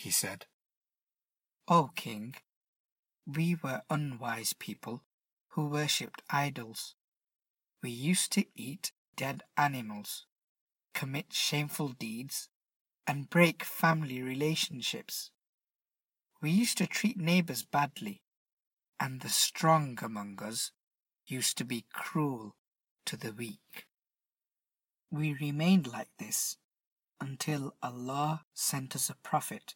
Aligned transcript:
he 0.00 0.10
said, 0.10 0.46
O 1.68 1.90
king, 1.94 2.34
we 3.26 3.54
were 3.54 3.82
unwise 3.90 4.54
people 4.54 5.04
who 5.48 5.66
worshipped 5.66 6.22
idols. 6.30 6.94
We 7.82 7.90
used 7.90 8.32
to 8.32 8.46
eat 8.56 8.92
dead 9.14 9.42
animals, 9.58 10.24
commit 10.94 11.34
shameful 11.34 11.88
deeds, 11.88 12.48
and 13.06 13.28
break 13.28 13.62
family 13.62 14.22
relationships. 14.22 15.32
We 16.40 16.50
used 16.50 16.78
to 16.78 16.86
treat 16.86 17.18
neighbors 17.18 17.62
badly, 17.62 18.22
and 18.98 19.20
the 19.20 19.28
strong 19.28 19.98
among 20.00 20.42
us 20.42 20.72
used 21.26 21.58
to 21.58 21.64
be 21.64 21.84
cruel 21.92 22.56
to 23.04 23.18
the 23.18 23.34
weak. 23.34 23.86
We 25.10 25.34
remained 25.34 25.86
like 25.86 26.08
this 26.18 26.56
until 27.20 27.76
Allah 27.82 28.44
sent 28.54 28.96
us 28.96 29.10
a 29.10 29.16
prophet 29.22 29.74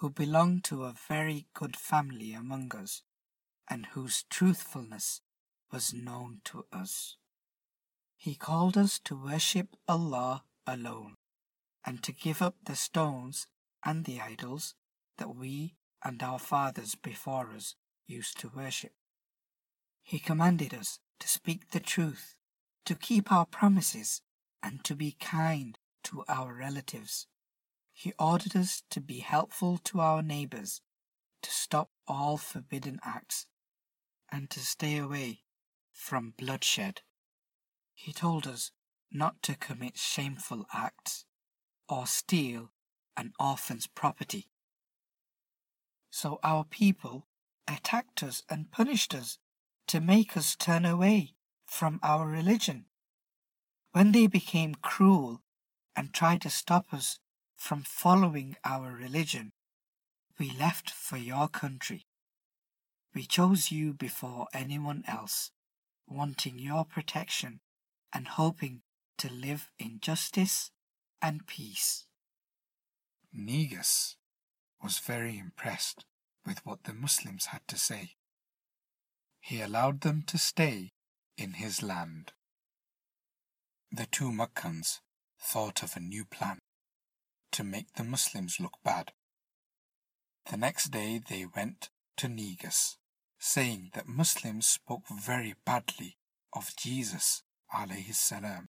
who 0.00 0.08
belonged 0.08 0.64
to 0.64 0.84
a 0.84 0.94
very 1.08 1.46
good 1.52 1.76
family 1.76 2.32
among 2.32 2.74
us 2.74 3.02
and 3.68 3.84
whose 3.92 4.24
truthfulness 4.30 5.20
was 5.70 5.92
known 5.92 6.40
to 6.42 6.64
us. 6.72 7.16
He 8.16 8.34
called 8.34 8.78
us 8.78 8.98
to 9.00 9.14
worship 9.14 9.76
Allah 9.86 10.44
alone 10.66 11.16
and 11.84 12.02
to 12.02 12.12
give 12.12 12.40
up 12.40 12.56
the 12.64 12.76
stones 12.76 13.46
and 13.84 14.06
the 14.06 14.22
idols 14.22 14.74
that 15.18 15.36
we 15.36 15.74
and 16.02 16.22
our 16.22 16.38
fathers 16.38 16.94
before 16.94 17.50
us 17.54 17.74
used 18.06 18.38
to 18.40 18.48
worship. 18.48 18.92
He 20.02 20.18
commanded 20.18 20.72
us 20.72 20.98
to 21.18 21.28
speak 21.28 21.72
the 21.72 21.80
truth, 21.80 22.36
to 22.86 22.94
keep 22.94 23.30
our 23.30 23.44
promises, 23.44 24.22
and 24.62 24.82
to 24.84 24.94
be 24.94 25.14
kind 25.20 25.78
to 26.04 26.24
our 26.26 26.54
relatives. 26.54 27.26
He 28.00 28.14
ordered 28.18 28.56
us 28.56 28.82
to 28.88 29.00
be 29.02 29.18
helpful 29.18 29.76
to 29.84 30.00
our 30.00 30.22
neighbors, 30.22 30.80
to 31.42 31.50
stop 31.50 31.90
all 32.08 32.38
forbidden 32.38 32.98
acts, 33.04 33.44
and 34.32 34.48
to 34.48 34.60
stay 34.60 34.96
away 34.96 35.42
from 35.92 36.32
bloodshed. 36.38 37.02
He 37.92 38.14
told 38.14 38.46
us 38.46 38.70
not 39.12 39.42
to 39.42 39.54
commit 39.54 39.98
shameful 39.98 40.64
acts 40.72 41.26
or 41.90 42.06
steal 42.06 42.70
an 43.18 43.34
orphan's 43.38 43.86
property. 43.86 44.48
So 46.08 46.40
our 46.42 46.64
people 46.64 47.26
attacked 47.68 48.22
us 48.22 48.44
and 48.48 48.70
punished 48.70 49.14
us 49.14 49.36
to 49.88 50.00
make 50.00 50.38
us 50.38 50.56
turn 50.56 50.86
away 50.86 51.34
from 51.66 52.00
our 52.02 52.26
religion. 52.26 52.86
When 53.92 54.12
they 54.12 54.26
became 54.26 54.74
cruel 54.76 55.42
and 55.94 56.14
tried 56.14 56.40
to 56.40 56.48
stop 56.48 56.94
us 56.94 57.18
from 57.60 57.82
following 57.82 58.56
our 58.64 58.90
religion, 58.90 59.52
we 60.38 60.50
left 60.50 60.88
for 60.88 61.18
your 61.18 61.46
country. 61.46 62.06
We 63.14 63.26
chose 63.26 63.70
you 63.70 63.92
before 63.92 64.46
anyone 64.54 65.04
else, 65.06 65.50
wanting 66.08 66.58
your 66.58 66.86
protection 66.86 67.60
and 68.14 68.26
hoping 68.26 68.80
to 69.18 69.30
live 69.30 69.68
in 69.78 69.98
justice 70.00 70.70
and 71.20 71.46
peace. 71.46 72.06
Negus 73.30 74.16
was 74.82 74.98
very 74.98 75.38
impressed 75.38 76.06
with 76.46 76.64
what 76.64 76.84
the 76.84 76.94
Muslims 76.94 77.46
had 77.46 77.60
to 77.68 77.76
say. 77.76 78.12
He 79.38 79.60
allowed 79.60 80.00
them 80.00 80.22
to 80.28 80.38
stay 80.38 80.92
in 81.36 81.52
his 81.52 81.82
land. 81.82 82.32
The 83.92 84.06
two 84.06 84.32
Makkans 84.32 85.00
thought 85.38 85.82
of 85.82 85.94
a 85.94 86.00
new 86.00 86.24
plan 86.24 86.58
to 87.52 87.64
make 87.64 87.94
the 87.94 88.04
Muslims 88.04 88.58
look 88.60 88.78
bad. 88.84 89.12
The 90.50 90.56
next 90.56 90.90
day 90.90 91.20
they 91.28 91.46
went 91.54 91.90
to 92.16 92.28
Negus, 92.28 92.98
saying 93.38 93.90
that 93.94 94.08
Muslims 94.08 94.66
spoke 94.66 95.08
very 95.08 95.54
badly 95.64 96.16
of 96.52 96.76
Jesus 96.76 97.42
alayhi 97.74 98.14
salam. 98.14 98.68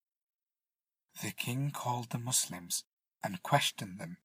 The 1.22 1.32
king 1.32 1.70
called 1.70 2.10
the 2.10 2.18
Muslims 2.18 2.84
and 3.22 3.42
questioned 3.42 3.98
them 3.98 4.18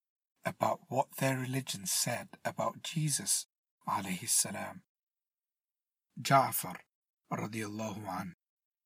about 0.46 0.82
what 0.90 1.18
their 1.18 1.38
religion 1.38 1.86
said 1.86 2.30
about 2.44 2.84
Jesus 2.84 3.48
alayhi 3.88 4.30
salam. 4.30 4.84
Ja'far 6.22 6.78
radiallahu 7.32 8.08
an 8.08 8.36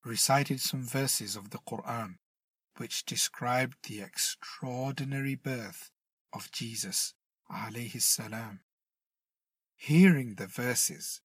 recited 0.06 0.62
some 0.62 0.84
verses 0.84 1.36
of 1.36 1.50
the 1.50 1.60
Quran 1.60 2.16
which 2.78 3.06
described 3.06 3.78
the 3.84 4.02
extraordinary 4.02 5.36
birth 5.36 5.92
of 6.34 6.52
Jesus 6.52 7.14
alayhi 7.52 8.02
salam. 8.02 8.62
Hearing 9.76 10.36
the 10.36 10.48
verses, 10.48 11.22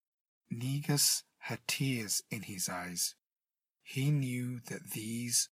Negus 0.50 1.24
had 1.38 1.60
tears 1.66 2.22
in 2.30 2.42
his 2.42 2.68
eyes. 2.68 3.14
He 3.82 4.10
knew 4.10 4.60
that 4.70 4.92
these 4.92 5.48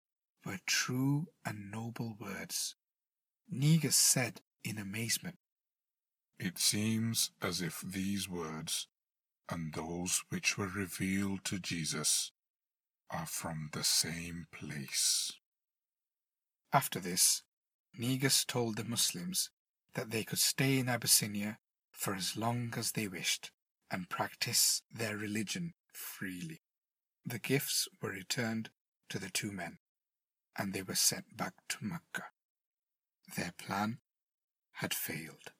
were 0.45 0.61
true 0.67 1.27
and 1.45 1.71
noble 1.71 2.17
words. 2.19 2.77
Negus 3.49 3.97
said 3.97 4.41
in 4.63 4.79
amazement, 4.79 5.39
It 6.39 6.59
seems 6.59 7.33
as 7.43 7.61
if 7.61 7.81
these 7.81 8.29
words 8.29 8.87
and 9.49 9.75
those 9.75 10.23
which 10.29 10.57
were 10.57 10.69
revealed 10.69 11.45
to 11.47 11.59
Jesus 11.59 12.33
are 13.11 13.27
from 13.27 13.71
the 13.73 13.83
same 13.83 14.47
place. 14.53 15.33
After 16.73 17.01
this, 17.01 17.43
Negus 17.99 18.45
told 18.45 18.77
the 18.77 18.85
Muslims 18.85 19.51
that 19.95 20.11
they 20.11 20.23
could 20.23 20.39
stay 20.39 20.79
in 20.79 20.89
Abyssinia 20.89 21.59
for 21.91 22.15
as 22.15 22.37
long 22.37 22.73
as 22.77 22.93
they 22.93 23.09
wished 23.09 23.51
and 23.91 24.09
practice 24.09 24.83
their 24.91 25.17
religion 25.17 25.75
freely. 25.93 26.63
The 27.27 27.39
gifts 27.39 27.89
were 28.01 28.11
returned 28.11 28.71
to 29.09 29.19
the 29.19 29.31
two 29.31 29.51
men, 29.51 29.79
and 30.57 30.73
they 30.73 30.83
were 30.83 30.95
sent 30.95 31.37
back 31.37 31.55
to 31.71 31.79
Mecca. 31.85 32.27
Their 33.37 33.53
plan 33.59 33.99
had 34.75 34.95
failed. 34.95 35.53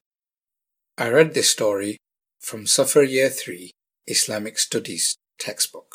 I 0.97 1.09
read 1.09 1.35
this 1.35 1.51
story 1.51 1.99
from 2.39 2.67
Safar 2.67 3.03
Year 3.03 3.29
3 3.29 3.73
Islamic 4.07 4.59
Studies 4.59 5.17
textbook. 5.39 5.90